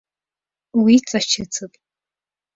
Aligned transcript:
Уиҵашьыцып. 0.81 1.73